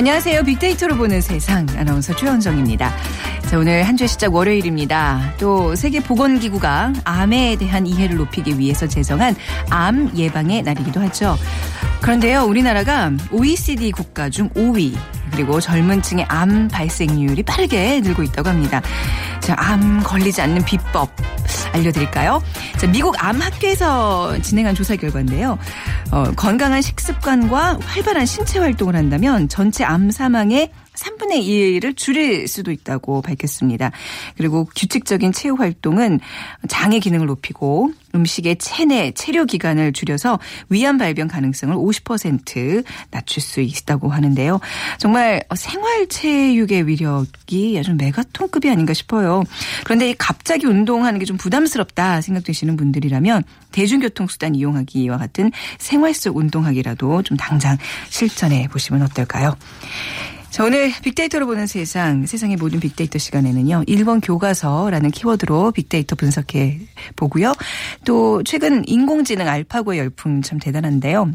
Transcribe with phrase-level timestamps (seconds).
[0.00, 0.44] 안녕하세요.
[0.44, 2.90] 빅데이터로 보는 세상 아나운서 최현정입니다.
[3.50, 5.34] 자, 오늘 한 주의 시작 월요일입니다.
[5.38, 9.36] 또 세계보건기구가 암에 대한 이해를 높이기 위해서 제정한
[9.68, 11.36] 암 예방의 날이기도 하죠.
[12.00, 14.96] 그런데요, 우리나라가 OECD 국가 중 5위
[15.32, 18.80] 그리고 젊은 층의 암 발생률이 빠르게 늘고 있다고 합니다.
[19.40, 21.10] 자, 암 걸리지 않는 비법
[21.72, 22.42] 알려드릴까요?
[22.78, 25.58] 자, 미국 암학회에서 진행한 조사 결과인데요.
[26.10, 30.70] 어, 건강한 식습관과 활발한 신체 활동을 한다면 전체 암 사망의
[31.00, 33.90] 3분의 1을 줄일 수도 있다고 밝혔습니다.
[34.36, 36.20] 그리고 규칙적인 체육 활동은
[36.68, 44.08] 장의 기능을 높이고 음식의 체내 체류 기간을 줄여서 위암 발병 가능성을 50% 낮출 수 있다고
[44.10, 44.60] 하는데요.
[44.98, 49.44] 정말 생활 체육의 위력이 아주 메가톤급이 아닌가 싶어요.
[49.84, 57.22] 그런데 갑자기 운동하는 게 좀 부담스럽다 생각되시는 분들이라면 대중교통 수단 이용하기와 같은 생활 속 운동하기라도
[57.22, 59.54] 좀 당장 실천해 보시면 어떨까요?
[60.50, 66.80] 자, 오늘 빅데이터로 보는 세상, 세상의 모든 빅데이터 시간에는요, 일본 교과서라는 키워드로 빅데이터 분석해
[67.14, 67.52] 보고요.
[68.04, 71.30] 또, 최근 인공지능 알파고의 열풍 참 대단한데요.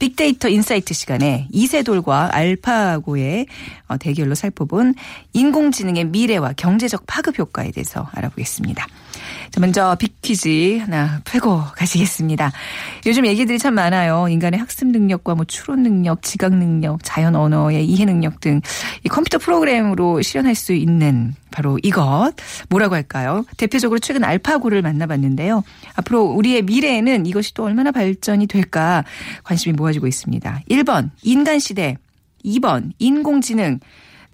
[0.00, 3.46] 빅데이터 인사이트 시간에 이세돌과 알파고의
[3.86, 4.94] 어, 대결로 살펴본
[5.32, 8.84] 인공지능의 미래와 경제적 파급 효과에 대해서 알아보겠습니다.
[9.50, 12.52] 자, 먼저 빅퀴즈 하나 풀고 가시겠습니다.
[13.06, 14.28] 요즘 얘기들이 참 많아요.
[14.28, 18.60] 인간의 학습 능력과 뭐 추론 능력, 지각 능력, 자연 언어의 이해 능력 등
[19.06, 22.32] 이 컴퓨터 프로그램으로 실현할 수 있는 바로 이것
[22.68, 23.44] 뭐라고 할까요?
[23.56, 25.62] 대표적으로 최근 알파고를 만나봤는데요.
[25.94, 29.04] 앞으로 우리의 미래에는 이것이 또 얼마나 발전이 될까
[29.44, 30.62] 관심이 모아지고 있습니다.
[30.68, 31.96] 1번 인간 시대,
[32.44, 33.78] 2번 인공지능,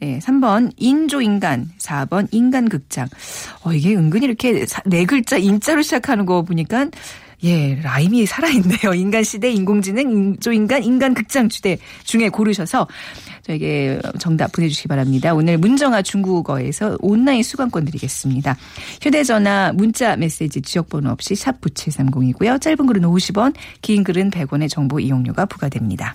[0.00, 3.08] 네, 3번 인조인간, 4번 인간극장.
[3.64, 6.86] 어, 이게 은근히 이렇게 사- 네 글자 인자로 시작하는 거 보니까
[7.44, 8.94] 예, 라임이 살아있네요.
[8.94, 12.86] 인간 시대, 인공지능, 인조인간, 인간극장 주대 중에 고르셔서
[13.42, 15.34] 저에게 정답 보내주시기 바랍니다.
[15.34, 18.56] 오늘 문정아 중국어에서 온라인 수강권 드리겠습니다.
[19.02, 22.60] 휴대전화, 문자, 메시지, 지역번호 없이 샵 9730이고요.
[22.60, 26.14] 짧은 글은 50원, 긴 글은 100원의 정보 이용료가 부과됩니다.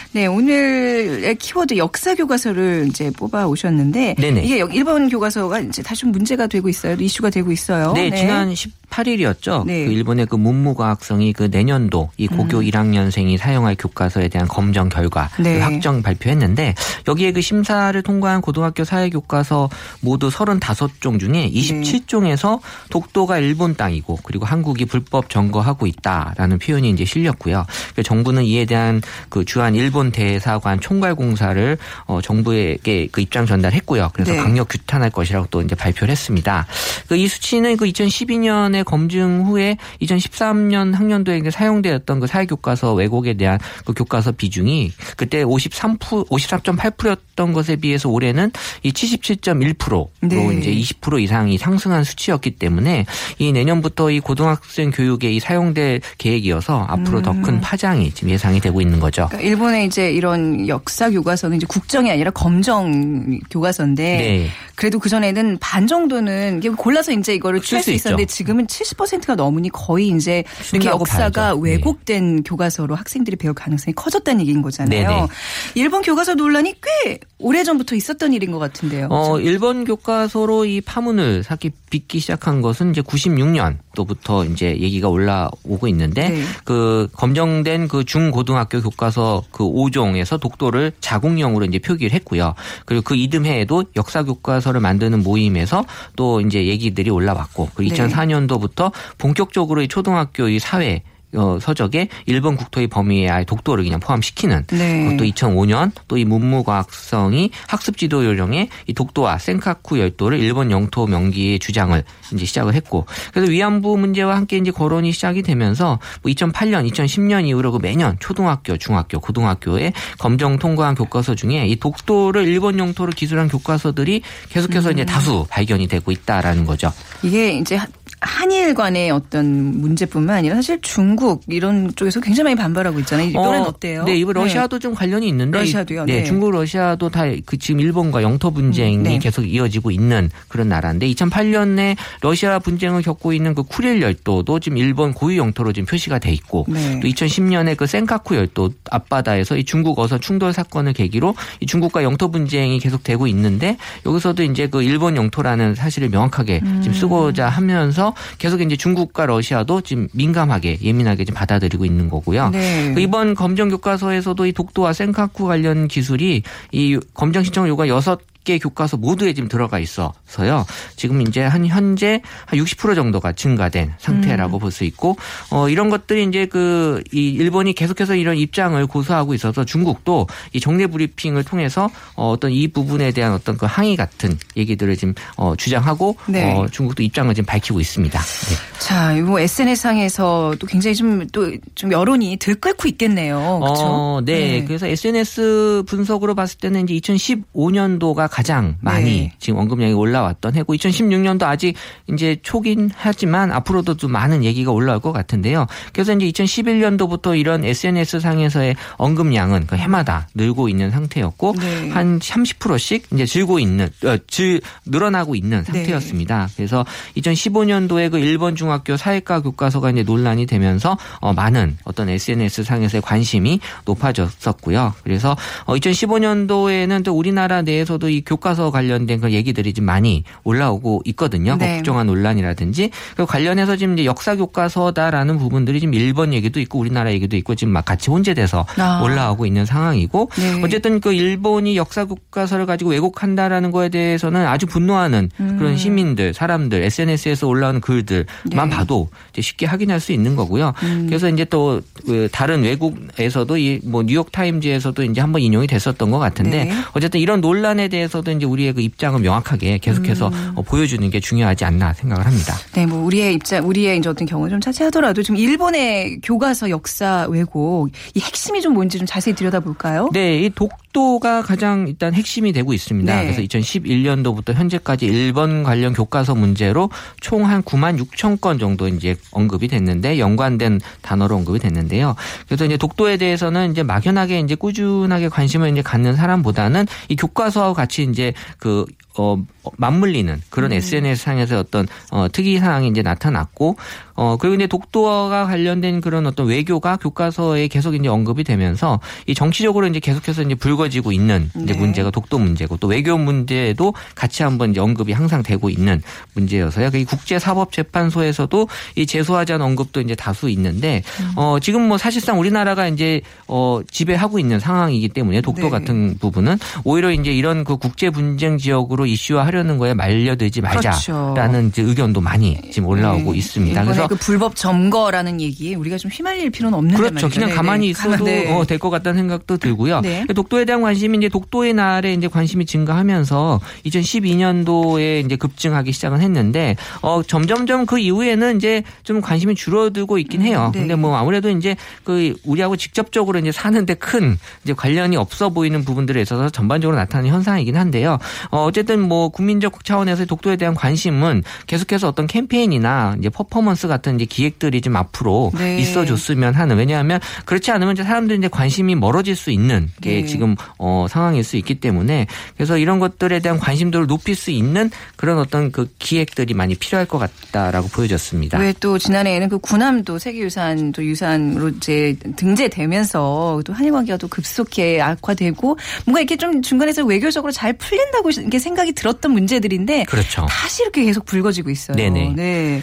[0.13, 4.43] 네, 오늘의 키워드 역사 교과서를 이제 뽑아 오셨는데 네네.
[4.43, 6.97] 이게 역- 일본 교과서가 이제 다시 좀 문제가 되고 있어요.
[6.99, 7.93] 이슈가 되고 있어요.
[7.93, 8.53] 네, 지난
[8.91, 9.65] 18일이었죠.
[9.65, 9.85] 네.
[9.85, 15.43] 그 일본의 그 문무과학성이 그 내년도 이 고교 1학년생이 사용할 교과서에 대한 검정 결과 음.
[15.43, 15.59] 네.
[15.59, 16.75] 확정 발표했는데
[17.07, 19.69] 여기에 그 심사를 통과한 고등학교 사회 교과서
[20.01, 22.59] 모두 35종 중에 27종에서
[22.89, 27.65] 독도가 일본 땅이고 그리고 한국이 불법 점거하고 있다라는 표현이 이제 실렸고요.
[28.03, 34.09] 정부는 이에 대한 그 주한 일본 대사관 총괄 공사를 어 정부에게 그 입장 전달했고요.
[34.13, 34.37] 그래서 네.
[34.37, 36.67] 강력 규탄할 것이라고 또 이제 발표를 했습니다.
[37.07, 43.33] 그 이 수치는 그 2012년에 검증 후에 2013년 학년도에 이제 사용되었던 그 사회 교과서 왜곡에
[43.35, 48.51] 대한 그 교과서 비중이 그때 53% 54.8%였던 것에 비해서 올해는
[48.83, 50.57] 이 77.1%로 네.
[50.57, 53.05] 이제 20% 이상이 상승한 수치였기 때문에
[53.39, 58.99] 이 내년부터 이 고등학생 교육에 이 사용될 계획이어서 앞으로 더큰 파장이 지금 예상이 되고 있는
[58.99, 59.27] 거죠.
[59.27, 64.47] 그러니까 일본의 이제 이런 역사 교과서는 이제 국정이 아니라 검정 교과서인데 네.
[64.75, 68.25] 그래도 그 전에는 반 정도는 골라서 이제 이거를 쓸 취할 수 수 있었는데.
[68.25, 71.61] 지금은 70%가 넘으니 거의 이제 이렇게 역사가 봐야죠.
[71.61, 71.71] 네.
[71.71, 75.07] 왜곡된 교과서로 학생들이 배울 가능성이 커졌다는 얘기인 거잖아요.
[75.07, 75.27] 네네.
[75.75, 79.07] 일본 교과서 논란이 꽤 오래 전부터 있었던 일인 것 같은데요.
[79.09, 86.29] 어, 일본 교과서로 이 파문을 사기 빚기 시작한 것은 이제 96년도부터 이제 얘기가 올라오고 있는데
[86.29, 86.43] 네.
[86.63, 92.53] 그 검정된 그 중고등학교 교과서 그 5종에서 독도를 자국령으로 이제 표기를 했고요.
[92.85, 95.85] 그리고 그 이듬해에도 역사 교과서를 만드는 모임에서
[96.15, 97.89] 또 이제 얘기들이 올라왔고 그 네.
[97.89, 101.03] 2004년도 2007년도부터 본격적으로 이 초등학교 이 사회
[101.33, 105.05] 어, 서적에 일본 국토의 범위에 아예 독도를 그냥 포함시키는 네.
[105.05, 111.57] 그것도 2005년 또 이 문무과학성이 학습 지도 요령에 이 독도와 센카쿠 열도를 일본 영토 명기의
[111.57, 112.03] 주장을
[112.33, 117.71] 이제 시작을 했고 그래서 위안부 문제와 함께 이제 거론이 시작이 되면서 뭐 2008년, 2010년 이후로
[117.71, 124.21] 그 매년 초등학교, 중학교, 고등학교에 검정 통과한 교과서 중에 이 독도를 일본 영토로 기술한 교과서들이
[124.49, 126.91] 계속해서 이제 다수 발견이 되고 있다라는 거죠.
[127.23, 127.79] 이게 이제
[128.21, 133.29] 한일 간의 어떤 문제뿐만 아니라 사실 중국 이런 쪽에서 굉장히 많이 반발하고 있잖아요.
[133.29, 136.05] 이번엔 어, 때요 네, 이번 러시아도 좀 관련이 있는데 러시아도요.
[136.05, 136.23] 네, 네.
[136.23, 139.19] 중국, 러시아도 다 그 지금 일본과 영토 분쟁이 네.
[139.19, 145.13] 계속 이어지고 있는 그런 나라인데 2008년에 러시아 분쟁을 겪고 있는 그 쿠릴 열도도 지금 일본
[145.13, 146.99] 고유 영토로 지금 표시가 돼 있고 네.
[146.99, 152.31] 또 2010년에 그 센카쿠 열도 앞바다에서 이 중국 어선 충돌 사건을 계기로 이 중국과 영토
[152.31, 156.79] 분쟁이 계속되고 있는데 여기서도 이제 그 일본 영토라는 사실을 명확하게 음.
[156.81, 162.49] 지금 쓰고자 하면서 계속 이제 중국과 러시아도 지금 민감하게 예민하게 지금 받아들이고 있는 거고요.
[162.49, 162.93] 네.
[162.93, 168.57] 그 이번 검정 교과서에서도 이 독도와 센카쿠 관련 기술이 이 검정 신청 요구가 여섯 개
[168.59, 170.65] 교과서 모두에 지금 들어가 있어서요.
[170.95, 175.17] 지금 이제 한 현재 한 60% 정도가 증가된 상태라고 볼수 있고
[175.51, 180.87] 어 이런 것들이 이제 그 이 일본이 계속해서 이런 입장을 고수하고 있어서 중국도 이 정례
[180.87, 186.15] 브리핑을 통해서 어 어떤 이 부분에 대한 어떤 그 항의 같은 얘기들을 지금 어 주장하고
[186.27, 186.53] 네.
[186.53, 188.19] 어 중국도 입장을 지금 밝히고 있습니다.
[188.19, 188.55] 네.
[188.79, 193.59] 자, 이거 SNS상에서 또 굉장히 좀 또좀 여론이 들끓고 있겠네요.
[193.61, 193.81] 그렇죠?
[193.83, 194.63] 어, 네.
[194.65, 199.33] 그래서 SNS 분석으로 봤을 때는 이제 2015년도가 가장 많이 네.
[199.39, 201.75] 지금 언급량이 올라왔던 해고 2016년도 아직
[202.09, 205.67] 이제 초긴 하지만 앞으로도 좀 많은 얘기가 올라올 것 같은데요.
[205.91, 211.89] 그래서 이제 2011년도부터 이런 SNS 상에서의 언급량은 그 해마다 늘고 있는 상태였고 네.
[211.89, 215.73] 한 30%씩 이제 줄고 있는 어, 줄 늘어나고 있는 네.
[215.73, 216.47] 상태였습니다.
[216.55, 216.85] 그래서
[217.17, 223.59] 2015년도에 그 일본 중학교 사회과 교과서가 이제 논란이 되면서 어, 많은 어떤 SNS 상에서의 관심이
[223.83, 224.93] 높아졌었고요.
[225.03, 225.35] 그래서
[225.65, 231.57] 어, 2015년도에는 또 우리나라 내에서도 이 교과서 관련된 그 얘기들이 좀 많이 올라오고 있거든요.
[231.57, 231.75] 네.
[231.75, 237.37] 국정화 논란이라든지 그 관련해서 지금 이제 역사 교과서다라는 부분들이 지금 일본 얘기도 있고 우리나라 얘기도
[237.37, 239.01] 있고 지금 막 같이 혼재돼서 아.
[239.03, 240.61] 올라오고 있는 상황이고 네.
[240.63, 247.47] 어쨌든 그 일본이 역사 교과서를 가지고 왜곡한다라는 거에 대해서는 아주 분노하는 그런 시민들, 사람들, SNS에서
[247.47, 248.69] 올라오는 글들만 음.
[248.69, 248.69] 네.
[248.69, 250.73] 봐도 쉽게 확인할 수 있는 거고요.
[251.07, 256.19] 그래서 이제 또 그 다른 외국에서도 이 뭐 뉴욕 타임즈에서도 이제 한번 인용이 됐었던 것
[256.19, 256.71] 같은데 네.
[256.93, 260.51] 어쨌든 이런 논란에 대해서도 이제 우리의 그 입장을 명확하게 계속해서 음.
[260.55, 262.55] 어, 보여주는 게 중요하지 않나 생각을 합니다.
[262.73, 267.89] 네, 뭐 우리의 입장, 우리의 이제 어떤 경우 좀 차치하더라도 좀 일본의 교과서 역사 왜곡
[268.13, 270.09] 이 핵심이 좀 뭔지 좀 자세히 들여다볼까요?
[270.13, 273.15] 네, 이 독 도가 가장 일단 핵심이 되고 있습니다.
[273.15, 273.23] 네.
[273.23, 276.89] 그래서 2011년도부터 현재까지 일본 관련 교과서 문제로
[277.19, 282.15] 총 한 9만 6천 건 정도 이제 언급이 됐는데 연관된 단어로 언급이 됐는데요.
[282.45, 288.03] 그래서 이제 독도에 대해서는 이제 막연하게 이제 꾸준하게 관심을 이제 갖는 사람보다는 이 교과서와 같이
[288.03, 288.85] 이제 그
[289.17, 289.37] 어,
[289.77, 293.75] 맞물리는 그런 SNS 상에서 어떤 어, 특이 사항이 이제 나타났고
[294.15, 299.87] 어, 그리고 이제 독도와 관련된 그런 어떤 외교가 교과서에 계속 이제 언급이 되면서 이 정치적으로
[299.87, 301.79] 이제 계속해서 이제 불거지고 있는 이제 네.
[301.79, 306.01] 문제가 독도 문제고 또 외교 문제도 같이 한번 이제 언급이 항상 되고 있는
[306.33, 306.91] 문제여서요.
[306.91, 311.03] 그 국제사법재판소에서도 이 제소하자는 언급도 이제 다수 있는데
[311.35, 315.69] 어, 지금 뭐 사실상 우리나라가 이제 어, 지배하고 있는 상황이기 때문에 독도 네.
[315.69, 322.21] 같은 부분은 오히려 이제 이런 그 국제 분쟁 지역으로 이슈화하려는 거에 말려들지 말자라는 이제 의견도
[322.21, 323.37] 많이 지금 올라오고 네.
[323.37, 323.83] 있습니다.
[323.83, 327.29] 그래서 그 불법 점거라는 얘기에 우리가 좀 휘말릴 필요는 없는 그렇죠.
[327.29, 328.65] 그냥 가만히 있어도 네.
[328.67, 330.01] 될것 같다는 생각도 들고요.
[330.01, 330.25] 네.
[330.33, 337.21] 독도에 대한 관심이 이제 독도의 날에 이제 관심이 증가하면서 2012년도에 이제 급증하기 시작은 했는데 어
[337.23, 340.71] 점점점 그 이후에는 이제 좀 관심이 줄어들고 있긴 해요.
[340.73, 340.79] 네.
[340.79, 346.21] 근데 뭐 아무래도 이제 그 우리하고 직접적으로 이제 사는데 큰 이제 관련이 없어 보이는 부분들에
[346.21, 348.17] 있어서 전반적으로 나타나는 현상이긴 한데요.
[348.49, 354.25] 어 어쨌든 뭐 국민적 차원에서 독도에 대한 관심은 계속해서 어떤 캠페인이나 이제 퍼포먼스 같은 이제
[354.25, 355.79] 기획들이 좀 앞으로 네.
[355.79, 360.25] 있어줬으면 하는 왜냐하면 그렇지 않으면 이제 사람들이 이제 관심이 멀어질 수 있는 게 네.
[360.25, 365.37] 지금 어 상황일 수 있기 때문에 그래서 이런 것들에 대한 관심도를 높일 수 있는 그런
[365.37, 368.59] 어떤 그 기획들이 많이 필요할 것 같다라고 보여졌습니다.
[368.59, 374.99] 왜 또 지난해에는 그 구남도 세계유산 또 유산으로 이제 등재되면서 또 한일 관계가 또 급속히
[374.99, 380.45] 악화되고 뭔가 이렇게 좀 중간에서 외교적으로 잘 풀린다고 이렇게 생각 이 들었던 문제들인데 그렇죠.
[380.49, 381.95] 다시 이렇게 계속 불거지고 있어요.
[381.95, 382.33] 네네.
[382.35, 382.81] 네.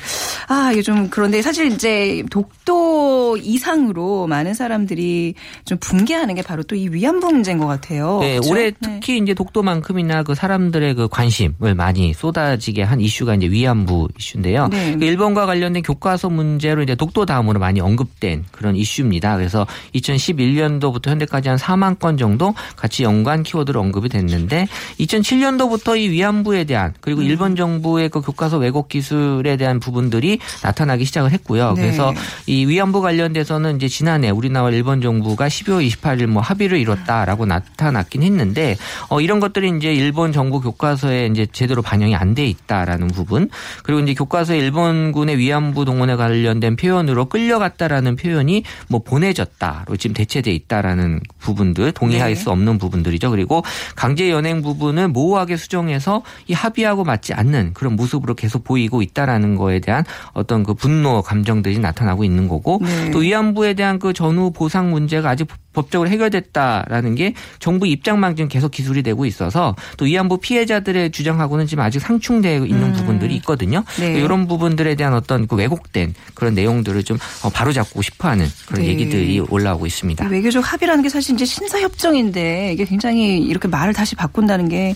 [0.49, 6.79] 아, 이게 좀 그런데 사실 이제 독도 이상으로 많은 사람들이 좀 붕괴하는 게 바로 또
[6.79, 8.21] 이 위안부 문제인 것 같아요.
[8.21, 8.51] 네, 그렇죠?
[8.51, 8.73] 올해 네.
[8.81, 14.69] 특히 이제 독도만큼이나 그 사람들의 그 관심을 많이 쏟아지게 한 이슈가 이제 위안부 이슈인데요.
[14.69, 14.97] 네.
[14.97, 19.37] 그 일본과 관련된 교과서 문제로 이제 독도 다음으로 많이 언급된 그런 이슈입니다.
[19.37, 24.69] 그래서 2011년도부터 현재까지 한 4만 건 정도 같이 연관 키워드로 언급이 됐는데
[25.01, 27.27] 2007년도부터 이 위안부에 대한 그리고 음.
[27.27, 31.75] 일본 정부의 그 교과서 왜곡 기술에 대한 부분들이 나타나기 시작을 했고요.
[31.75, 31.83] 네.
[31.83, 32.15] 그래서
[32.47, 38.77] 이 위안부 관련돼서는 이제 지난해 우리나라 일본 정부가 12월 28일 뭐 합의를 이뤘다라고 나타났긴 했는데
[39.09, 43.49] 어 이런 것들이 이제 일본 정부 교과서에 이제 제대로 반영이 안 돼 있다라는 부분
[43.83, 51.21] 그리고 이제 교과서에 일본군의 위안부 동원에 관련된 표현으로 끌려갔다라는 표현이 뭐 보내졌다로 지금 대체돼 있다라는
[51.39, 52.35] 부분들 동의할 네.
[52.35, 53.31] 수 없는 부분들이죠.
[53.31, 53.65] 그리고
[53.97, 59.55] 강제 연행 부분을 모호하게 수정 해서 이 합의하고 맞지 않는 그런 모습으로 계속 보이고 있다라는
[59.55, 63.11] 거에 대한 어떤 그 분노 감정들이 나타나고 있는 거고 네.
[63.13, 65.47] 또 위안부에 대한 그 전후 보상 문제가 아직
[65.79, 71.85] 법적으로 해결됐다라는 게 정부 입장만 지금 계속 기술이 되고 있어서 또 위안부 피해자들의 주장하고는 지금
[71.85, 73.85] 아직 상충되어 있는 부분들이 있거든요.
[74.01, 74.19] 네.
[74.19, 78.89] 이런 부분들에 대한 어떤 그 왜곡된 그런 내용들을 좀 어, 바로잡고 싶어하는 그런 네.
[78.89, 80.25] 얘기들이 올라오고 있습니다.
[80.25, 84.95] 이 외교적 합의라는 게 사실 이제 신사협정인데 이게 굉장히 이렇게 말을 다시 바꾼다는 게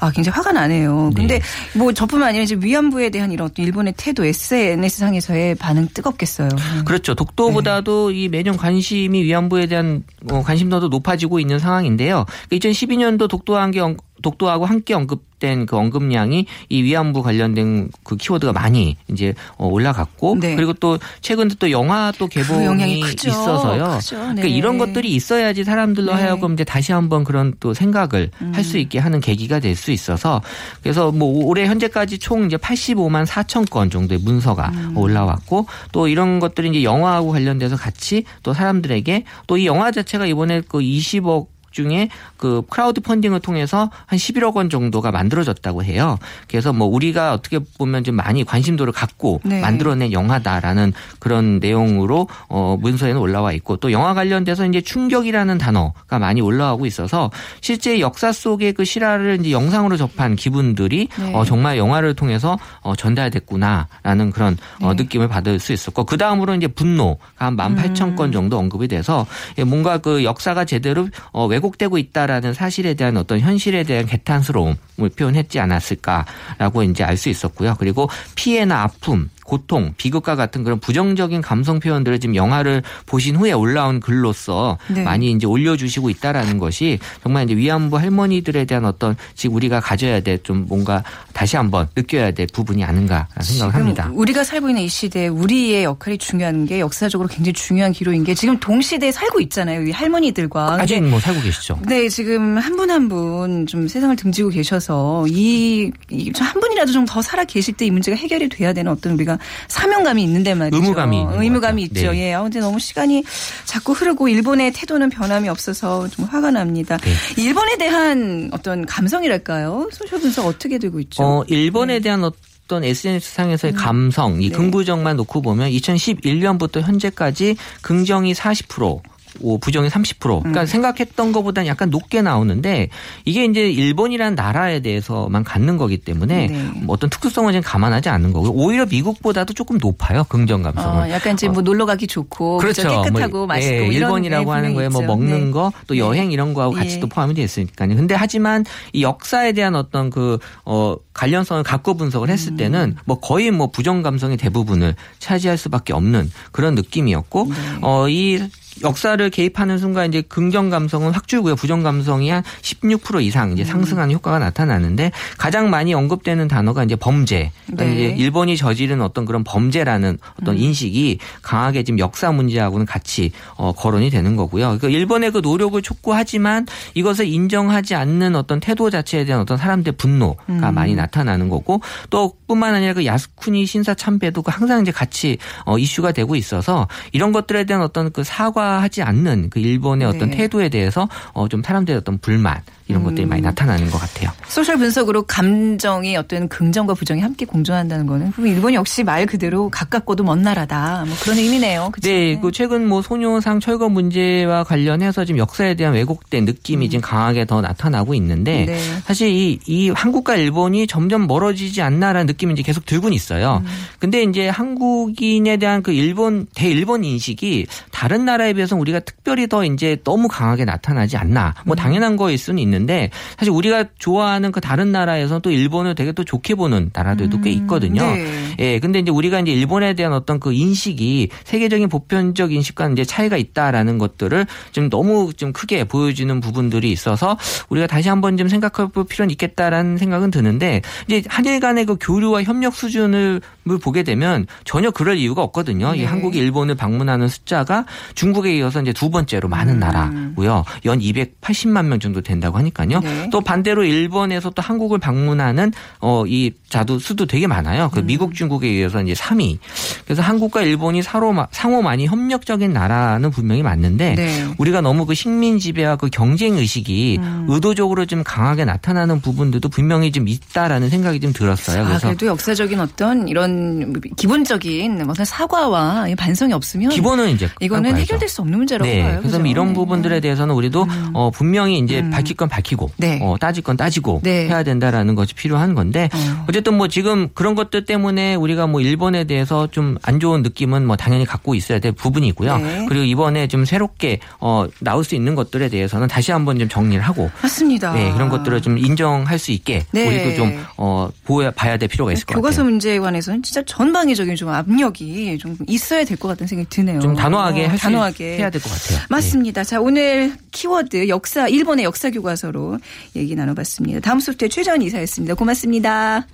[0.00, 1.10] 아, 굉장히 화가 나네요.
[1.16, 1.40] 근데
[1.74, 6.48] 뭐 저뿐만 아니라 이제 위안부에 대한 이런 어떤 일본의 태도 SNS 상에서의 반응 뜨겁겠어요.
[6.84, 7.14] 그렇죠.
[7.14, 12.24] 독도보다도 이 매년 관심이 위안부에 대한 어, 관심도도 높아지고 있는 상황인데요.
[12.52, 18.96] 2012년도 독도와 함께 언- 독도하고 함께 언급된 그 언급량이 이 위안부 관련된 그 키워드가 많이
[19.08, 20.56] 이제 어, 올라갔고 네.
[20.56, 23.28] 그리고 또 최근에 또 영화 또그 개봉이 크죠.
[23.28, 23.98] 있어서요.
[23.98, 24.16] 크죠.
[24.16, 24.48] 그러니까 네.
[24.48, 26.18] 이런 것들이 있어야지 사람들로 네.
[26.20, 26.24] 음.
[26.24, 30.42] 하여금 이제 다시 한번 그런 또 생각을 할수 있게 하는 계기가 될 수 있어서
[30.82, 34.96] 그래서 뭐 올해 현재까지 총 이제 85만 4천 건 정도의 문서가 음.
[34.96, 40.62] 올라왔고 또 이런 것들이 이제 영화하고 관련돼서 같이 또 사람들에게 또 이 영화 자체가 이번에
[40.68, 46.18] 그 20억 중에 그 크라우드 펀딩을 통해서 한 11억 원 정도가 만들어졌다고 해요.
[46.48, 49.60] 그래서 뭐 우리가 어떻게 보면 좀 많이 관심도를 갖고 네.
[49.60, 56.40] 만들어낸 영화다라는 그런 내용으로 어 문서에는 올라와 있고 또 영화 관련돼서 이제 충격이라는 단어가 많이
[56.40, 61.34] 올라오고 있어서 실제 역사 속의 그 실화를 이제 영상으로 접한 기분들이 네.
[61.34, 65.02] 어 정말 영화를 통해서 어 전달됐구나라는 그런 어 네.
[65.02, 68.32] 느낌을 받을 수 있었고 그 다음으로 이제 분노가 한 18,000건 음.
[68.32, 69.26] 정도 언급이 돼서
[69.58, 75.60] 예, 뭔가 그 역사가 제대로 어 왜곡되고 있다라는 사실에 대한 어떤 현실에 대한 개탄스러움을 표현했지
[75.60, 77.74] 않았을까라고 이제 알 수 있었고요.
[77.78, 83.98] 그리고 피해나 아픔 고통, 비극과 같은 그런 부정적인 감성 표현들을 지금 영화를 보신 후에 올라온
[83.98, 85.02] 글로서 네.
[85.02, 90.38] 많이 이제 올려주시고 있다라는 것이 정말 이제 위안부 할머니들에 대한 어떤 지금 우리가 가져야 될
[90.42, 91.02] 좀 뭔가
[91.32, 94.10] 다시 한번 느껴야 될 부분이 아닌가 생각을 합니다.
[94.14, 98.60] 우리가 살고 있는 이 시대에 우리의 역할이 중요한 게 역사적으로 굉장히 중요한 기로인 게 지금
[98.60, 99.82] 동시대에 살고 있잖아요.
[99.82, 100.78] 이 할머니들과.
[100.80, 101.80] 아직 뭐 살고 계시죠?
[101.88, 105.90] 네, 지금 한 분 한 분 좀 세상을 등지고 계셔서 이
[106.38, 109.37] 한 분이라도 좀 더 살아 계실 때 이 문제가 해결이 돼야 되는 어떤 우리가
[109.68, 110.76] 사명감이 있는데 말이죠.
[110.76, 111.82] 의무감이 의무감이.
[111.84, 112.12] 있죠.
[112.12, 112.28] 네.
[112.28, 112.34] 예.
[112.34, 113.24] 아, 근데 너무 시간이
[113.64, 116.96] 자꾸 흐르고 일본의 태도는 변함이 없어서 좀 화가 납니다.
[116.98, 117.12] 네.
[117.42, 119.88] 일본에 대한 어떤 감성이랄까요?
[119.92, 121.22] 소셜 분석 어떻게 되고 있죠?
[121.22, 124.56] 어, 일본에 대한 어떤 SNS 상에서의 감성, 이 네.
[124.56, 129.00] 긍부정만 놓고 보면 2011년부터 현재까지 긍정이 40%.
[129.40, 130.18] 오, 부정이 30%.
[130.18, 130.66] 그러니까 음.
[130.66, 132.88] 생각했던 것보다 약간 높게 나오는데
[133.24, 136.70] 이게 이제 일본이라는 나라에 대해서만 갖는 거기 때문에 네.
[136.82, 141.04] 뭐 어떤 특수성을 지금 감안하지 않는 거고 오히려 미국보다도 조금 높아요 긍정 감성은.
[141.04, 142.82] 어, 약간 이제 뭐 놀러 가기 좋고 그렇죠.
[142.82, 143.02] 그죠?
[143.02, 145.02] 깨끗하고 뭐, 맛있고 예, 이런 일본이라고 네, 하는 거에 뭐.
[145.02, 145.50] 먹는 네.
[145.50, 145.98] 거또 네.
[145.98, 147.00] 여행 이런 거하고 같이 예.
[147.00, 147.96] 또 포함이 되어 있으니까요.
[147.96, 152.56] 근데 하지만 이 역사에 대한 어떤 그 어, 관련성을 갖고 분석을 했을 음.
[152.56, 157.54] 때는 뭐 거의 뭐 부정 감성의 대부분을 차지할 수밖에 없는 그런 느낌이었고 네.
[157.82, 158.40] 어, 이
[158.82, 161.56] 역사를 개입하는 순간 이제 긍정 감성은 확 줄고요.
[161.56, 163.52] 부정 감성이 한 16% 이상 음.
[163.52, 167.52] 이제 상승하는 효과가 나타나는데 가장 많이 언급되는 단어가 이제 범죄.
[167.66, 167.94] 그러니까 네.
[167.94, 170.60] 이제 일본이 저지른 어떤 그런 범죄라는 어떤 음.
[170.60, 174.78] 인식이 강하게 지금 역사 문제하고는 같이 어, 거론이 되는 거고요.
[174.78, 180.44] 그러니까 일본의 그 노력을 촉구하지만 이것을 인정하지 않는 어떤 태도 자체에 대한 어떤 사람들의 분노가
[180.48, 180.74] 음.
[180.74, 181.80] 많이 나타나는 거고
[182.10, 186.88] 또 뿐만 아니라 그 야스쿠니 신사 참배도 그 항상 이제 같이 어, 이슈가 되고 있어서
[187.12, 190.38] 이런 것들에 대한 어떤 그 사과하지 않는 그 일본의 어떤 네.
[190.38, 193.28] 태도에 대해서 어, 좀 사람들의 어떤 불만 이런 것들이 음.
[193.28, 194.30] 많이 나타나는 것 같아요.
[194.48, 200.42] 소셜 분석으로 감정의 어떤 긍정과 부정이 함께 공존한다는 거는 일본이 역시 말 그대로 가깝고도 먼
[200.42, 201.04] 나라다.
[201.06, 201.90] 뭐 그런 의미네요.
[201.92, 202.08] 그쵸?
[202.08, 207.44] 네, 그 최근 뭐 소녀상 철거 문제와 관련해서 지금 역사에 대한 왜곡된 느낌이 지금 강하게
[207.44, 208.78] 더 나타나고 있는데 네.
[209.04, 213.62] 사실 이, 이 한국과 일본이 점점 멀어지지 않나라는 느낌이 이제 계속 들고는 있어요.
[213.98, 219.98] 근데 이제 한국인에 대한 그 일본 대일본 인식이 다른 나라에 비해서 우리가 특별히 더 이제
[220.04, 221.54] 너무 강하게 나타나지 않나.
[221.64, 226.12] 뭐 당연한 거일 수는 있는 데 사실 우리가 좋아하는 그 다른 나라에서 또 일본을 되게
[226.12, 228.02] 또 좋게 보는 나라들도 꽤 있거든요.
[228.02, 228.54] 네.
[228.58, 233.36] 예, 근데 이제 우리가 이제 일본에 대한 어떤 그 인식이 세계적인 보편적 인식과는 이제 차이가
[233.36, 237.36] 있다라는 것들을 좀 너무 좀 크게 보여주는 부분들이 있어서
[237.68, 242.42] 우리가 다시 한번 좀 생각해 볼 필요는 있겠다라는 생각은 드는데 이제 한일 간의 그 교류와
[242.42, 243.40] 협력 수준을
[243.82, 245.94] 보게 되면 전혀 그럴 이유가 없거든요.
[245.94, 246.04] 이 네.
[246.04, 249.78] 한국이 일본을 방문하는 숫자가 중국에 이어서 이제 두 번째로 많은 음.
[249.80, 250.64] 나라고요.
[250.84, 253.00] 연 280만 명 정도 된다고 하니까 요.
[253.00, 253.28] 네.
[253.30, 257.84] 또 반대로 일본에서 또 한국을 방문하는 어 이 자도 수도 되게 많아요.
[257.84, 257.90] 음.
[257.92, 259.58] 그 미국, 중국에 이어서 이제 3위.
[260.04, 264.44] 그래서 한국과 일본이 서로 마- 상호 많이 협력적인 나라는 분명히 맞는데 네.
[264.58, 267.46] 우리가 너무 그 식민 지배와 그 경쟁 의식이 음.
[267.48, 271.82] 의도적으로 좀 강하게 나타나는 부분들도 분명히 좀 있다라는 생각이 좀 들었어요.
[271.82, 278.28] 아, 그래서 그래도 역사적인 어떤 이런 기본적인 어떤 사과와 반성이 없으면 기본은 이제 이거는 해결될
[278.28, 279.02] 수 없는 문제라고 네.
[279.02, 279.18] 봐요.
[279.20, 279.50] 그래서 그죠?
[279.50, 279.72] 이런 네.
[279.74, 283.18] 부분들에 대해서는 우리도 어, 분명히 이제 밝힐 건 밝 히고 네.
[283.22, 284.46] 어, 따질 건 따지고 네.
[284.48, 286.44] 해야 된다라는 것이 필요한 건데 어.
[286.48, 290.96] 어쨌든 뭐 지금 그런 것들 때문에 우리가 뭐 일본에 대해서 좀 안 좋은 느낌은 뭐
[290.96, 292.56] 당연히 갖고 있어야 될 부분이고요.
[292.58, 292.86] 네.
[292.88, 297.30] 그리고 이번에 좀 새롭게 어, 나올 수 있는 것들에 대해서는 다시 한번 좀 정리를 하고
[297.42, 297.92] 맞습니다.
[297.92, 300.06] 네, 그런 것들을 좀 인정할 수 있게 네.
[300.06, 302.70] 우리도 좀 어, 보야 봐야 될 필요가 있을 것 교과서 같아요.
[302.70, 307.00] 문제에 관해서는 진짜 전방위적인 좀 압력이 좀 있어야 될 것 같은 생각이 드네요.
[307.00, 308.98] 좀 단호하게 어, 할수 단호하게 해야 될 것 같아요.
[308.98, 309.04] 네.
[309.08, 309.64] 맞습니다.
[309.64, 312.78] 자, 오늘 키워드 역사 일본의 역사 교과서 로
[313.16, 314.00] 얘기 나눠봤습니다.
[314.00, 315.34] 다음 소프트의 최전 이사였습니다.
[315.34, 316.26] 고맙습니다.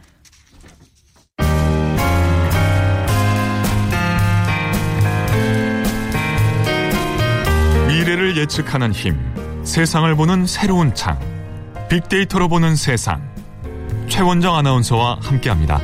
[7.89, 9.17] 미래를 예측하는 힘,
[9.65, 11.19] 세상을 보는 새로운 창,
[11.89, 13.35] 빅데이터로 보는 세상.
[14.09, 15.81] 최원정 아나운서와 함께합니다.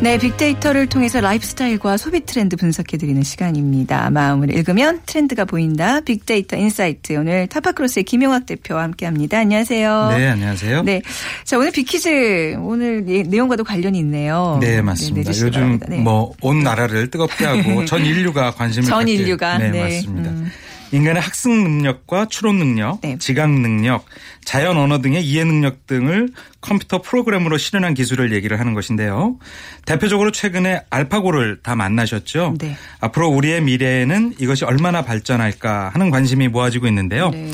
[0.00, 4.10] 네, 빅데이터를 통해서 라이프스타일과 소비 트렌드 분석해드리는 시간입니다.
[4.10, 6.00] 마음을 읽으면 트렌드가 보인다.
[6.00, 7.14] 빅데이터 인사이트.
[7.16, 9.38] 오늘 타파크로스의 김용학 대표와 함께합니다.
[9.40, 10.14] 안녕하세요.
[10.16, 10.82] 네, 안녕하세요.
[10.84, 11.02] 네.
[11.44, 14.58] 자, 오늘 빅퀴즈 오늘 예, 내용과도 관련이 있네요.
[14.60, 15.30] 네, 맞습니다.
[15.30, 15.86] 내주시기 요즘 바랍니다.
[15.90, 15.98] 네.
[15.98, 19.82] 뭐온 나라를 뜨겁게 하고 전 인류가 관심을 전 갖게- 인류가, 네, 네.
[19.82, 20.30] 맞습니다.
[20.30, 20.48] 음.
[20.92, 23.16] 인간의 학습 능력과 추론 능력, 네.
[23.18, 24.04] 지각 능력,
[24.44, 29.38] 자연 언어 등의 이해 능력 등을 컴퓨터 프로그램으로 실현한 기술을 얘기를 하는 것인데요.
[29.84, 32.54] 대표적으로 최근에 알파고를 다 만나셨죠.
[32.58, 32.76] 네.
[33.00, 37.30] 앞으로 우리의 미래에는 이것이 얼마나 발전할까 하는 관심이 모아지고 있는데요.
[37.30, 37.50] 네.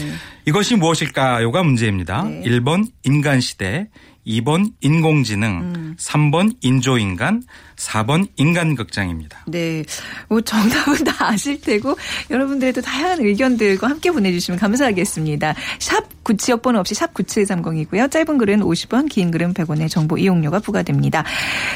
[0.46, 2.24] 이것이 무엇일까요가 문제입니다.
[2.24, 2.42] 네.
[2.42, 3.88] 1번 인간 시대,
[4.26, 5.96] 2번 인공지능, 음.
[5.98, 7.42] 3번 인조인간,
[7.76, 9.44] 4번 인간극장입니다.
[9.46, 9.84] 네.
[10.28, 11.96] 뭐 정답은 다 아실 테고
[12.30, 15.54] 여러분들의 또 다양한 의견들과 함께 보내주시면 감사하겠습니다.
[15.78, 18.10] 샵 구치역 번호 없이 샵 9730이고요.
[18.10, 21.24] 짧은 글은 50원, 긴 글은 100원의 정보 이용료가 부과됩니다.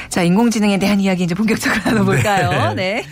[0.09, 2.75] 자, 인공지능에 대한 이야기 이제 본격적으로 나눠볼까요?
[2.75, 3.05] 네.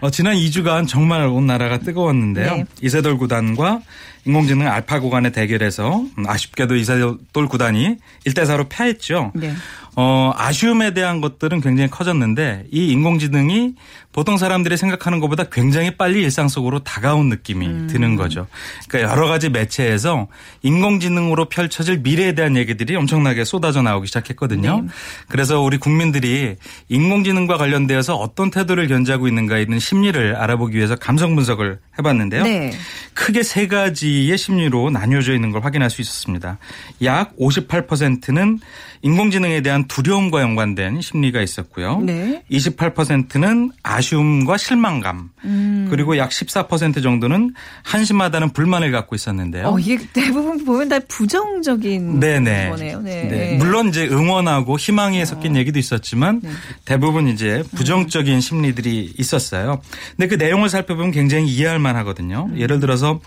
[0.00, 2.56] 어, 지난 2주간 정말 온 나라가 뜨거웠는데요.
[2.56, 2.64] 네.
[2.80, 3.80] 이세돌 구단과
[4.26, 9.32] 인공지능 알파고 간의 대결에서 음, 아쉽게도 이세돌 구단이 1대4로 패했죠.
[9.34, 9.52] 네.
[9.96, 13.74] 어, 아쉬움에 대한 것들은 굉장히 커졌는데 이 인공지능이
[14.14, 17.86] 보통 사람들이 생각하는 것보다 굉장히 빨리 일상 속으로 다가온 느낌이 음.
[17.88, 18.46] 드는 거죠.
[18.88, 20.28] 그러니까 여러 가지 매체에서
[20.62, 24.82] 인공지능으로 펼쳐질 미래에 대한 얘기들이 엄청나게 쏟아져 나오기 시작했거든요.
[24.82, 24.88] 네.
[25.28, 26.54] 그래서 우리 국민들이
[26.88, 32.44] 인공지능과 관련되어서 어떤 태도를 견지하고 있는가 있는 심리를 알아보기 위해서 감성 분석을 해봤는데요.
[32.44, 32.72] 네.
[33.14, 36.58] 크게 세 가지의 심리로 나뉘어져 있는 걸 확인할 수 있었습니다.
[37.02, 38.60] 약 58%는
[39.02, 42.00] 인공지능에 대한 두려움과 연관된 심리가 있었고요.
[42.00, 42.42] 네.
[42.50, 44.03] 28%는 아쉬움
[44.46, 45.86] 과 실망감, 음.
[45.90, 49.68] 그리고 약 14% 정도는 한심하다는 불만을 갖고 있었는데요.
[49.68, 52.70] 어, 이게 대부분 보면 다 부정적인 네네.
[52.70, 53.00] 거네요.
[53.00, 53.24] 네.
[53.24, 53.56] 네.
[53.56, 56.50] 물론 이제 응원하고 희망이 섞인 얘기도 있었지만 네.
[56.84, 59.80] 대부분 이제 부정적인 심리들이 있었어요.
[60.16, 62.48] 근데 그 내용을 살펴보면 굉장히 이해할 만하거든요.
[62.50, 62.58] 음.
[62.58, 63.20] 예를 들어서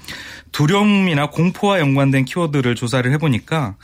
[0.51, 3.75] 두려움이나 공포와 연관된 키워드를 조사를 해보니까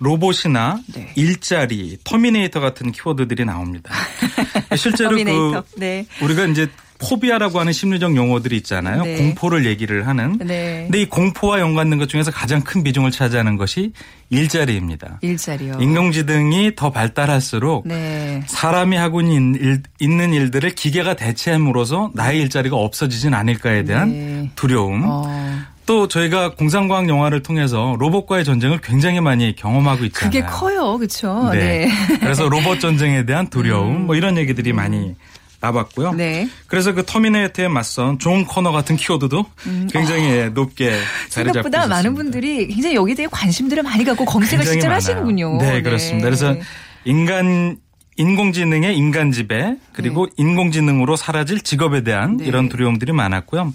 [0.00, 1.12] 로봇이나 네.
[1.14, 3.92] 일자리, 터미네이터 같은 키워드들이 나옵니다.
[4.76, 5.62] 실제로 터미네이터.
[5.74, 6.06] 그 네.
[6.22, 6.68] 우리가 이제
[7.00, 9.04] 포비아라고 하는 심리적 용어들이 있잖아요.
[9.04, 9.16] 네.
[9.16, 10.38] 공포를 얘기를 하는.
[10.38, 10.82] 네.
[10.84, 13.92] 근데 이 공포와 연관된 것 중에서 가장 큰 비중을 차지하는 것이
[14.28, 15.18] 일자리입니다.
[15.22, 15.78] 일자리요.
[15.80, 18.42] 인공지능이 더 발달할수록 네.
[18.46, 24.50] 사람이 하고 있는, 일, 일들을 기계가 대체함으로써 나의 일자리가 없어지진 않을까에 대한 네.
[24.54, 25.02] 두려움.
[25.06, 25.58] 어.
[25.86, 30.30] 또 저희가 공상과학 영화를 통해서 로봇과의 전쟁을 굉장히 많이 경험하고 있잖아요.
[30.30, 30.96] 그게 커요.
[30.98, 31.50] 그렇죠?
[31.52, 31.88] 네.
[32.20, 35.16] 그래서 로봇 전쟁에 대한 두려움 뭐 이런 얘기들이 많이
[35.60, 36.14] 나왔고요.
[36.14, 36.48] 네.
[36.66, 39.44] 그래서 그 터미네이터에 맞선 존 코너 같은 키워드도
[39.92, 41.74] 굉장히 예, 높게 자리 잡고 음.
[41.74, 41.80] 아.
[41.80, 42.14] 생각보다 많은.
[42.14, 44.92] 분들이 굉장히 여기에 대해 관심들을 많이 갖고 검색을 많아요.
[44.92, 45.58] 하시는군요.
[45.58, 46.24] 네, 그렇습니다.
[46.24, 46.56] 그래서
[47.04, 47.76] 인간
[48.16, 52.44] 인공지능의 인간 지배 그리고 인공지능으로 사라질 직업에 대한 네.
[52.46, 53.72] 이런 두려움들이 많았고요.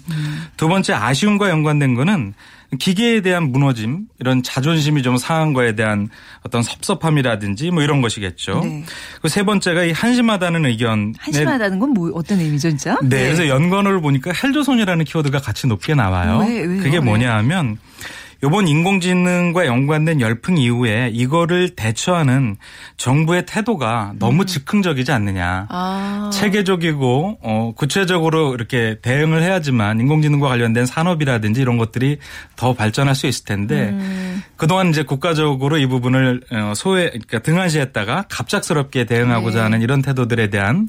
[0.56, 2.34] 두 번째 아쉬움과 연관된 거는
[2.78, 6.08] 기계에 대한 무너짐 이런 자존심이 좀 상한 거에 대한
[6.42, 8.60] 어떤 섭섭함이라든지 뭐 이런 것이겠죠.
[8.64, 8.84] 네.
[9.14, 11.14] 그리고 세 번째가 이 한심하다는 의견.
[11.18, 12.98] 한심하다는 건 뭐 어떤 의미죠, 진짜?
[13.02, 16.38] 네, 그래서 연관어를 보니까 헬조선이라는 키워드가 같이 높게 나와요.
[16.46, 16.66] 왜?
[16.66, 17.78] 그게 뭐냐 하면
[18.42, 22.56] 요번 인공지능과 연관된 열풍 이후에 이거를 대처하는
[22.96, 25.62] 정부의 태도가 너무 즉흥적이지 않느냐.
[25.62, 25.66] 음.
[25.70, 26.30] 아.
[26.32, 32.18] 체계적이고 어 구체적으로 이렇게 대응을 해야지만 인공지능과 관련된 산업이라든지 이런 것들이
[32.56, 34.42] 더 발전할 수 있을 텐데 음.
[34.56, 39.62] 그동안 이제 국가적으로 이 부분을 어, 소외 그러니까 등한시했다가 갑작스럽게 대응하고자 네.
[39.62, 40.88] 하는 이런 태도들에 대한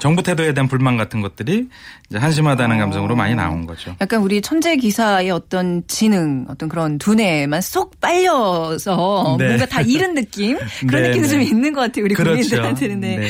[0.00, 1.68] 정부 태도에 대한 불만 같은 것들이
[2.12, 3.94] 한심하다는 감정으로 많이 나온 거죠.
[4.00, 9.48] 약간 우리 천재 기사의 어떤 지능, 어떤 그런 두뇌만 쏙 빨려서 네.
[9.48, 11.32] 뭔가 다 잃은 느낌 그런 네, 느낌도 네.
[11.32, 12.04] 좀 있는 것 같아요.
[12.04, 12.32] 우리 그렇죠.
[12.32, 13.00] 국민들한테는.
[13.00, 13.16] 네.
[13.18, 13.28] 네.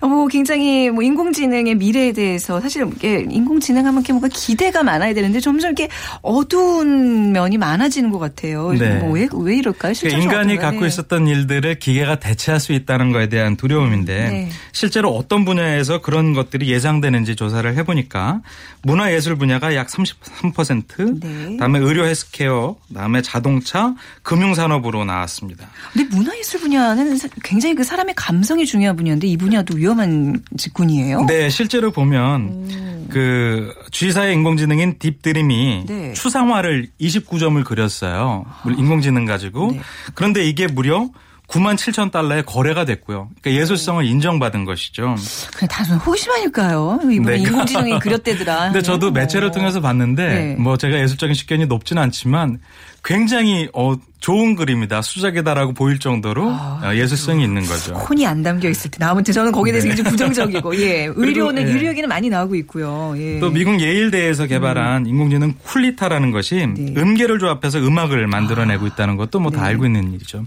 [0.00, 5.40] 어, 뭐 굉장히 뭐 인공지능의 미래에 대해서 사실 이게 인공지능하면 이렇게 뭔가 기대가 많아야 되는데
[5.40, 5.88] 점점 이렇게
[6.22, 8.72] 어두운 면이 많아지는 것 같아요.
[8.72, 8.98] 네.
[8.98, 9.92] 뭐왜 왜 이럴까요?
[9.98, 10.56] 그러니까 인간이?
[10.56, 10.86] 갖고 네.
[10.86, 14.48] 있었던 일들을 기계가 대체할 수 있다는 거에 대한 두려움인데 네.
[14.72, 18.40] 실제로 어떤 분야에서 그런 것들이 예상되는지 조사를 해보니까
[18.82, 21.56] 문화예술 분야가 약 33%, 네.
[21.56, 25.66] 다음에 의료 헬스케어, 다음에 자동차, 금융산업으로 나왔습니다.
[25.92, 31.24] 근데 문화예술 분야는 사- 굉장히 그 사람의 감성이 중요한 분야인데 이 분야도 위험한 직군이에요.
[31.26, 36.12] 네, 실제로 보면 그 G사의 인공지능인 딥드림이 네.
[36.12, 38.44] 추상화를 29점을 그렸어요.
[38.76, 39.72] 인공지능 가지고.
[39.72, 39.80] 네.
[40.14, 41.08] 그런데 이게 무려
[41.48, 43.30] 9만 7천 달러에 거래가 됐고요.
[43.40, 45.14] 그러니까 예술성을 인정받은 것이죠.
[45.54, 46.98] 그냥 단순 호기심 아닐까요?
[47.02, 47.42] 이번에 네.
[47.42, 48.72] 인공지능이 그렸대더라.
[48.72, 49.20] 근데 저도 네.
[49.20, 49.50] 매체를 어.
[49.52, 50.54] 통해서 봤는데 네.
[50.56, 52.58] 뭐 제가 예술적인 식견이 높지는 않지만
[53.04, 57.94] 굉장히 어 좋은 그림이다 수작이다라고 보일 정도로 아, 어, 예술성이 있는 거죠.
[57.94, 61.70] 혼이 안 담겨 있을 때 나무한테 저는 거기에 대해서 굉장히 부정적이고 예 의료는 네.
[61.70, 61.74] 예.
[61.74, 63.14] 의료 얘기는 많이 나오고 있고요.
[63.18, 63.38] 예.
[63.38, 66.74] 또 미국 예일대에서 개발한 인공지능 쿨리타라는 것이 음.
[66.74, 67.00] 네.
[67.00, 69.66] 음계를 조합해서 음악을 만들어내고 있다는 것도 뭐다 네.
[69.68, 70.44] 알고 있는 일이죠.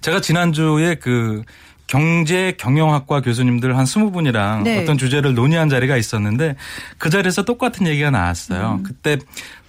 [0.00, 1.42] 제가 지난주에 그
[1.90, 4.80] 경제 경영학과 교수님들 한 스무 분이랑 네.
[4.80, 6.54] 어떤 주제를 논의한 자리가 있었는데
[6.98, 8.78] 그 자리에서 똑같은 얘기가 나왔어요.
[8.78, 8.82] 음.
[8.84, 9.18] 그때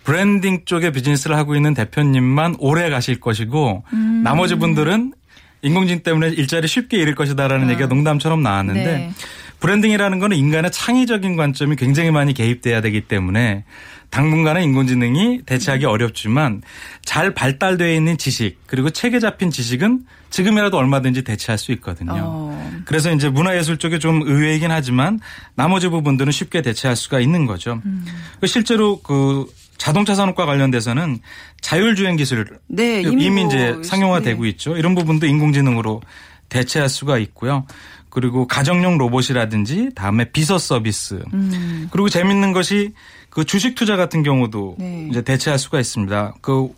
[0.04, 4.22] 브랜딩 쪽의 비즈니스를 하고 있는 대표님만 오래 가실 것이고 음.
[4.24, 5.14] 나머지 분들은
[5.62, 8.98] 인공지능 때문에 일자리 쉽게 잃을 것이다라는 얘기가 농담처럼 나왔는데 아.
[8.98, 9.12] 네.
[9.60, 13.64] 브랜딩이라는 거는 인간의 창의적인 관점이 굉장히 많이 개입돼야 되기 때문에
[14.10, 16.64] 당분간은 인공지능이 대체하기 어렵지만
[17.06, 22.14] 잘 발달되어 있는 지식 그리고 책에 잡힌 지식은 지금이라도 얼마든지 대체할 수 있거든요.
[22.16, 22.82] 어.
[22.86, 25.20] 그래서 이제 문화예술 쪽에 좀 의외이긴 하지만
[25.56, 27.82] 나머지 부분들은 쉽게 대체할 수가 있는 거죠.
[27.86, 28.06] 음.
[28.46, 29.46] 실제로 그
[29.82, 31.18] 자동차 산업과 관련돼서는
[31.60, 34.50] 자율주행 기술 네, 이미, 이제 뭐 상용화되고 네.
[34.50, 34.78] 있죠.
[34.78, 36.04] 이런 부분도 인공지능으로
[36.50, 37.66] 대체할 수가 있고요.
[38.12, 41.90] 그리고 가정용 로봇이라든지 다음에 비서 서비스 음.
[41.90, 42.94] 그리고 재밌는 것이
[43.32, 45.08] 그 주식 투자 같은 경우도 네.
[45.10, 46.36] 이제 대체할 수가 있습니다.
[46.42, 46.70] 그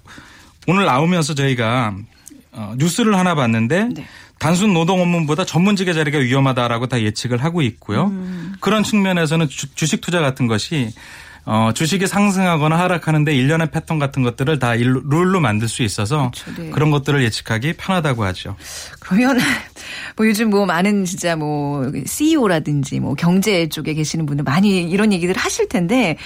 [0.66, 1.98] 오늘 나오면서 저희가
[2.54, 4.08] 어, 뉴스를 하나 봤는데 네.
[4.39, 8.06] 단순 노동 업무보다 전문직의 자리가 위험하다라고 다 예측을 하고 있고요.
[8.06, 8.54] 음.
[8.62, 10.94] 그런 측면에서는 주, 주식 투자 같은 것이
[11.46, 16.62] 어, 주식이 상승하거나 하락하는데 일련의 패턴 같은 것들을 다 일- 룰로 만들 수 있어서 그렇죠,
[16.62, 16.70] 네.
[16.70, 18.56] 그런 것들을 예측하기 편하다고 하죠.
[19.00, 19.38] 그러면
[20.16, 25.36] 뭐 요즘 뭐 많은 진짜 뭐 CEO라든지 뭐 경제 쪽에 계시는 분들 많이 이런 얘기들
[25.36, 26.18] 하실 텐데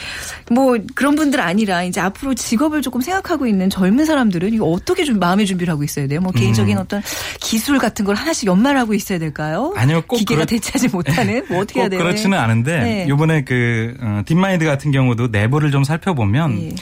[0.52, 5.18] 뭐 그런 분들 아니라 이제 앞으로 직업을 조금 생각하고 있는 젊은 사람들은 이거 어떻게 좀
[5.20, 6.22] 마음의 준비를 하고 있어야 돼요?
[6.22, 7.02] 뭐 개인적인 어떤
[7.40, 9.72] 기술 같은 걸 하나씩 연말하고 있어야 될까요?
[9.76, 9.80] 음.
[9.80, 12.04] 아니요, 꼭 기계가 그렇- 대체하지 못하는 뭐 어떻게 해야 꼭 돼요?
[12.04, 13.06] 그렇지는 않은데 네.
[13.10, 16.76] 이번에 그 어, 딥마인드 같은 경우도 내부를 좀 살펴보면 예.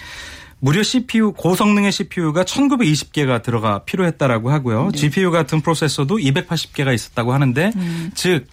[0.60, 4.90] 무려 CPU 고성능의 CPU가 1920개가 들어가 필요했다라고 하고요.
[4.92, 4.98] 네.
[4.98, 8.12] GPU 같은 프로세서도 280개가 있었다고 하는데 음.
[8.16, 8.48] 즉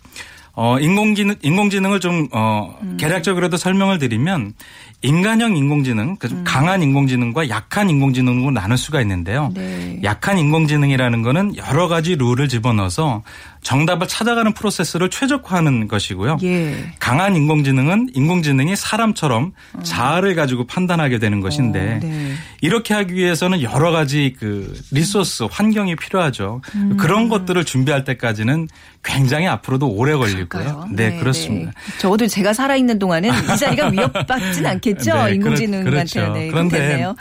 [0.55, 2.99] 어, 인공지능, 인공지능을 좀, 어, 음.
[2.99, 4.53] 개략적으로도 설명을 드리면
[5.01, 6.45] 인간형 인공지능, 그 음.
[6.47, 9.51] 강한 인공지능과 약한 인공지능으로 나눌 수가 있는데요.
[9.55, 9.99] 네.
[10.05, 13.23] 약한 인공지능이라는 거는 여러 가지 룰을 집어넣어서
[13.63, 16.39] 정답을 찾아가는 프로세스를 최적화하는 것이고요.
[16.43, 16.93] 예.
[16.99, 19.53] 강한 인공지능은 인공지능이 사람처럼
[19.85, 22.33] 자아를 가지고 판단하게 되는 것인데 어, 네.
[22.61, 26.61] 이렇게 하기 위해서는 여러 가지 그 리소스 환경이 필요하죠.
[26.75, 26.97] 음.
[26.97, 28.69] 그런 것들을 준비할 때까지는
[29.05, 30.47] 굉장히 앞으로도 오래 걸리고요.
[30.47, 30.89] 그럴까요?
[30.91, 31.73] 네, 그렇습니다.
[31.73, 31.99] 네.
[31.99, 35.25] 적어도 제가 살아있는 동안은 이 자리가 위협받진 않겠죠?
[35.25, 35.91] 네, 인공지능한테.
[35.91, 36.33] 그렇죠.
[36.33, 37.05] 네, 그런데.
[37.05, 37.15] 어,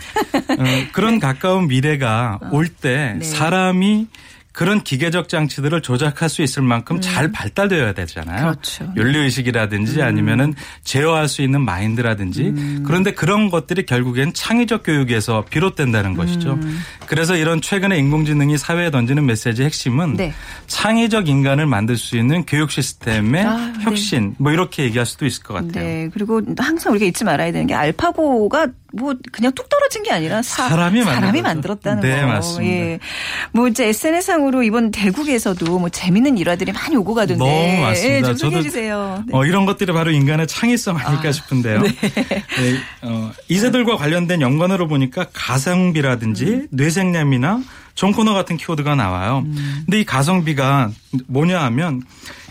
[0.92, 3.26] 그런 가까운 미래가 올때 네.
[3.26, 4.08] 사람이
[4.52, 8.42] 그런 기계적 장치들을 조작할 수 있을 만큼 잘 발달되어야 되잖아요.
[8.42, 8.92] 그렇죠.
[8.96, 12.54] 윤리의식이라든지 아니면은 제어할 수 있는 마인드라든지
[12.86, 16.60] 그런데 그런 것들이 결국엔 창의적 교육에서 비롯된다는 것이죠.
[17.08, 20.34] 그래서 이런 최근에 인공지능이 사회에 던지는 메시지의 핵심은 네.
[20.68, 23.84] 창의적 인간을 만들 수 있는 교육 시스템의 아, 네.
[23.84, 25.86] 혁신 뭐 이렇게 얘기할 수도 있을 것 같아요.
[25.86, 26.10] 네.
[26.14, 30.70] 그리고 항상 우리가 잊지 말아야 되는 게 알파고가 뭐 그냥 뚝 떨어진 게 아니라 사,
[30.70, 31.42] 사람이 만든 거죠.
[31.42, 32.28] 만들었다는 네, 거.
[32.28, 32.76] 맞습니다.
[32.76, 33.00] 예.
[33.52, 37.44] 뭐 이제 SNS상으로 이번 대국에서도 뭐 재밌는 일화들이 많이 오고 가던데.
[37.44, 38.16] 너무 맞습니다.
[38.16, 39.24] 예, 좀 저도 소개해 주세요.
[39.28, 39.38] 네.
[39.38, 41.82] 어, 이런 것들이 바로 인간의 창의성 아닐까 싶은데요.
[41.82, 41.92] 네,
[43.02, 46.68] 어, 이세돌과 관련된 연관으로 보니까 가성비라든지 음.
[46.72, 47.62] 뇌생남이나
[47.96, 49.44] 존코너 같은 키워드가 나와요.
[49.46, 49.84] 음.
[49.86, 50.90] 근데 이 가성비가
[51.28, 52.02] 뭐냐 하면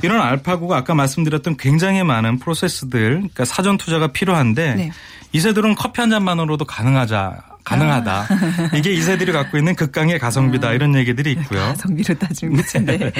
[0.02, 4.92] 이런 알파고가 아까 말씀드렸던 굉장히 많은 프로세스들, 그러니까 사전 투자가 필요한데 네.
[5.32, 7.36] 이세돌은 커피 한 잔만으로도 가능하자.
[7.62, 8.26] 가능하다.
[8.74, 11.60] 이게 이세들이 갖고 있는 극강의 가성비다 이런 얘기들이 있고요.
[11.60, 13.12] 가성비로 따지면 그렇은데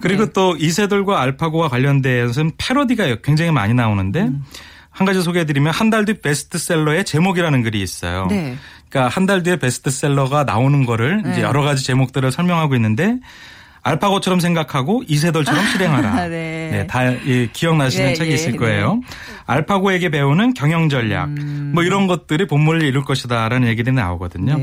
[0.00, 0.32] 그리고 네.
[0.32, 4.42] 또 이세돌과 알파고와 관련돼서는 패러디가 굉장히 많이 나오는데 음.
[4.90, 8.26] 한 가지 소개해드리면 한 달 뒤 베스트셀러의 제목이라는 글이 있어요.
[8.28, 8.56] 네.
[8.90, 11.42] 그러니까 한 달 뒤에 베스트셀러가 나오는 거를 이제 네.
[11.42, 13.16] 여러 가지 제목들을 설명하고 있는데
[13.88, 16.28] 알파고처럼 생각하고 이세돌처럼 실행하라.
[16.28, 16.86] 네.
[16.88, 18.58] 다 예, 기억나시는 예, 책이 예, 있을 네.
[18.58, 19.00] 거예요.
[19.46, 21.28] 알파고에게 배우는 경영 전략.
[21.28, 21.72] 음.
[21.74, 24.56] 뭐 이런 것들이 본물을 이룰 것이다라는 얘기들이 나오거든요.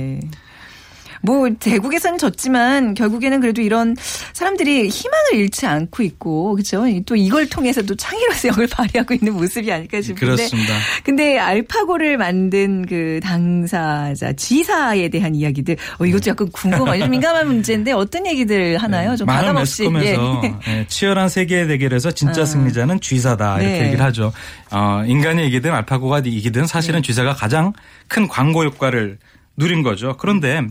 [1.25, 1.31] 네.
[1.31, 3.95] 뭐 대국에서는 졌지만 결국에는 그래도 이런
[4.33, 6.85] 사람들이 희망을 잃지 않고 있고 그렇죠.
[7.05, 10.19] 또 이걸 통해서도 창의력을 발휘하고 있는 모습이 아닐까 싶은데.
[10.19, 10.73] 그렇습니다.
[11.03, 17.03] 근데 알파고를 만든 그 당사자 지사에 대한 이야기들 어, 이것도 약간 궁금해요.
[17.03, 19.15] 좀 민감한 문제인데 어떤 얘기들 하나요?
[19.15, 19.55] 좀 많은.
[19.55, 20.55] 매스컴에서 예.
[20.67, 22.45] 예, 치열한 세계의 대결에서 진짜 아.
[22.45, 23.85] 승리자는 쥐사다 이렇게 네.
[23.87, 24.31] 얘기를 하죠.
[24.71, 26.67] 어, 인간이 이기든 알파고가 이기든 네.
[26.67, 27.73] 사실은 쥐사가 가장
[28.07, 29.17] 큰 광고 효과를
[29.57, 30.17] 누린 거죠.
[30.17, 30.61] 그런데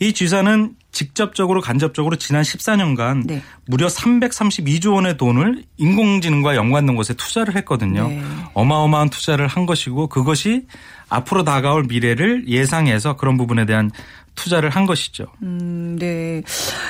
[0.00, 3.42] 이 쥐사는 직접적으로 간접적으로 지난 14년간 네.
[3.66, 8.08] 무려 332조 원의 돈을 인공지능과 연관된 곳에 투자를 했거든요.
[8.08, 8.22] 네.
[8.52, 10.66] 어마어마한 투자를 한 것이고 그것이
[11.08, 13.90] 앞으로 다가올 미래를 예상해서 그런 부분에 대한
[14.34, 15.26] 투자를 한 것이죠.
[15.42, 16.42] 음, 네.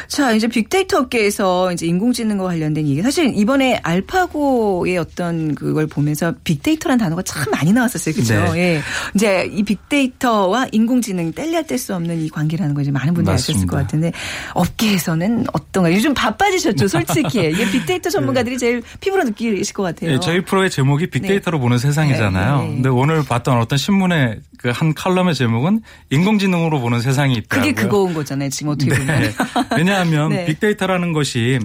[0.09, 3.03] 자, 이제 빅데이터 업계에서 이제 인공지능과 관련된 얘기.
[3.03, 8.15] 사실 이번에 알파고의 어떤 그걸 보면서 빅데이터란 단어가 참 많이 나왔었어요.
[8.15, 8.35] 그죠?
[8.53, 8.59] 네.
[8.59, 8.81] 예.
[9.15, 13.67] 이제 이 빅데이터와 인공지능 뗄래야 뗄 수 없는 이 관계라는 거 이제 많은 분들이 아셨을.
[13.67, 14.13] 것 같은데
[14.55, 15.93] 업계에서는 어떤가?
[15.93, 17.49] 요즘 바빠지셨죠, 솔직히.
[17.51, 20.13] 이게 빅데이터 전문가들이 제일 피부로 느끼실 것 같아요.
[20.13, 22.59] 예, 저희 프로의 제목이 빅데이터로 보는 세상이잖아요.
[22.59, 22.75] 네, 네.
[22.75, 27.73] 근데 오늘 봤던 어떤 신문의 그 한 칼럼의 제목은 인공지능으로 보는 세상이 있더라고요.
[27.75, 28.49] 그게 그거인 거잖아요.
[28.49, 29.21] 지금 어떻게 보면.
[29.23, 29.33] 네.
[29.77, 30.43] 왜냐하면 네.
[30.43, 30.47] 음.
[30.47, 31.59] 빅데이터라는 것이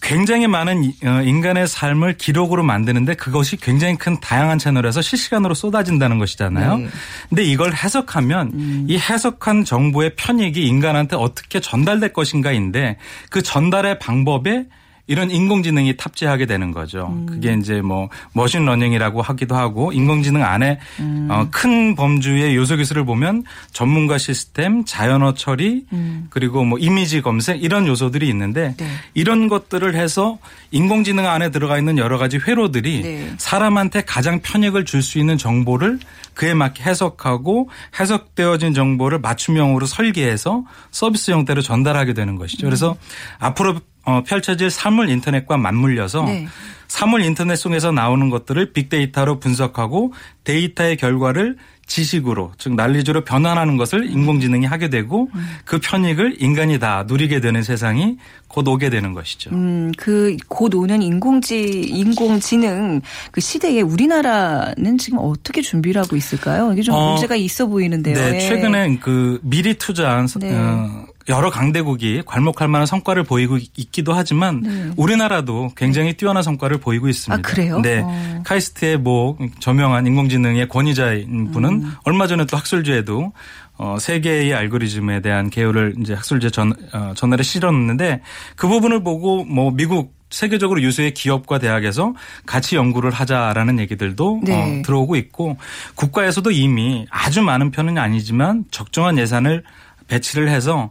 [0.00, 6.18] 굉장히 많은 이- 어, 인간의 삶을 기록으로 만드는데 그것이 굉장히 큰 다양한 채널에서 실시간으로 쏟아진다는
[6.18, 6.76] 것이잖아요.
[6.78, 6.84] 네.
[6.84, 6.90] 음.
[7.28, 12.96] 근데 이걸 해석하면 이 해석한 정보의 편익이 인간한테 어떻게 전달될 것인가인데
[13.30, 14.66] 그 전달의 방법에
[15.08, 17.08] 이런 인공지능이 탑재하게 되는 거죠.
[17.10, 17.26] 음.
[17.26, 21.26] 그게 이제 뭐 machine learning이라고 하기도 하고 인공지능 안에 음.
[21.30, 23.42] 어, 큰 범주의 요소 기술을 보면
[23.72, 26.28] 전문가 시스템, 자연어 처리, 음.
[26.30, 28.86] 그리고 뭐 이미지 검색 이런 요소들이 있는데 네.
[29.14, 30.38] 이런 것들을 해서
[30.70, 33.32] 인공지능 안에 들어가 있는 여러 가지 회로들이 네.
[33.38, 35.98] 사람한테 가장 편익을 줄 수 있는 정보를
[36.34, 42.66] 그에 맞게 해석하고 해석되어진 정보를 맞춤형으로 설계해서 서비스 형태로 전달하게 되는 것이죠.
[42.66, 42.96] 그래서
[43.38, 46.48] 앞으로 어, 펼쳐질 사물 인터넷과 맞물려서 네.
[46.86, 54.64] 사물 인터넷 속에서 나오는 것들을 빅데이터로 분석하고 데이터의 결과를 지식으로 즉 난리주로 변환하는 것을 인공지능이
[54.66, 55.28] 하게 되고
[55.64, 58.16] 그 편익을 인간이 다 누리게 되는 세상이
[58.46, 59.50] 곧 오게 되는 것이죠.
[59.50, 66.72] 음, 그, 곧 오는 인공지, 인공지능 그 시대에 우리나라는 지금 어떻게 준비를 하고 있을까요?
[66.72, 68.14] 이게 좀 어, 문제가 있어 보이는데요.
[68.14, 68.40] 네, 예.
[68.40, 70.54] 최근에 그 미리 투자한 네.
[70.54, 77.36] 어, 여러 강대국이 괄목할 만한 성과를 보이고 있기도 하지만 우리나라도 굉장히 뛰어난 성과를 보이고 있습니다.
[77.36, 77.40] 네.
[77.40, 77.80] 아, 그래요?
[77.80, 78.02] 네.
[78.04, 78.42] 어.
[78.44, 81.92] 카이스트의 뭐 저명한 인공지능의 권위자인 분은 음.
[82.04, 83.32] 얼마 전에 또 학술지에도
[83.76, 88.22] 어, 세계의 알고리즘에 대한 개요를 이제 학술지 전, 어, 전날에 실었는데
[88.56, 92.14] 그 부분을 보고 뭐 미국 세계적으로 유수의 기업과 대학에서
[92.44, 94.80] 같이 연구를 하자라는 얘기들도 네.
[94.80, 95.56] 어, 들어오고 있고
[95.94, 99.62] 국가에서도 이미 아주 많은 편은 아니지만 적정한 예산을
[100.08, 100.90] 배치를 해서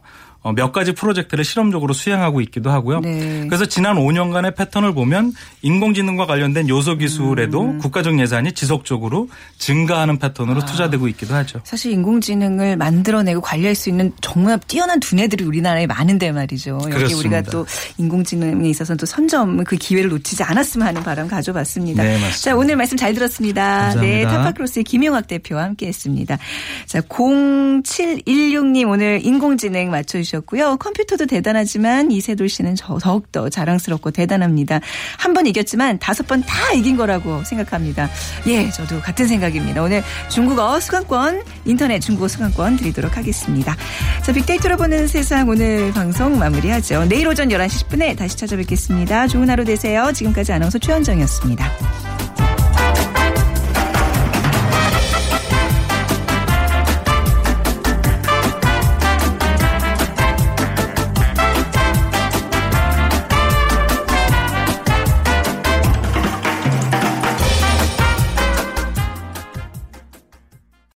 [0.54, 3.00] 몇 가지 프로젝트를 실험적으로 수행하고 있기도 하고요.
[3.00, 3.46] 네.
[3.48, 5.32] 그래서 지난 5년간의 패턴을 보면
[5.62, 7.78] 인공지능과 관련된 요소 기술에도 음.
[7.78, 10.18] 국가적 예산이 지속적으로 증가하는 아.
[10.18, 11.60] 패턴으로 투자되고 있기도 하죠.
[11.64, 16.78] 사실 인공지능을 만들어내고 관리할 수 있는 정말 뛰어난 두뇌들이 우리나라에 많은데 말이죠.
[16.84, 17.38] 여기 그렇습니다.
[17.38, 17.66] 우리가 또
[17.98, 22.02] 인공지능에 있어서는 또 선점 그 기회를 놓치지 않았으면 하는 바람 가져봤습니다.
[22.02, 22.36] 네, 맞습니다.
[22.38, 23.62] 자, 오늘 말씀 잘 들었습니다.
[23.62, 24.00] 감사합니다.
[24.00, 26.38] 네, 타파크로스의 김용학 대표와 함께 했습니다.
[26.86, 30.76] 자, 0716님 오늘 인공지능 맞춰주셨 고 이기셨고요.
[30.78, 34.80] 컴퓨터도 대단하지만 이세돌 씨는 저- 더욱더 자랑스럽고 대단합니다.
[35.18, 38.08] 한 번 이겼지만 다섯 번 다 이긴 거라고 생각합니다.
[38.46, 39.82] 예, 저도 같은 생각입니다.
[39.82, 43.76] 오늘 중국어 수강권, 인터넷 중국어 수강권 드리도록 하겠습니다.
[44.24, 47.04] 자, 빅데이터로 보는 세상 오늘 방송 마무리하죠.
[47.08, 49.26] 내일 오전 11시 10분에 다시 찾아뵙겠습니다.
[49.28, 50.10] 좋은 하루 되세요.
[50.12, 52.57] 지금까지 아나운서 최현정이었습니다.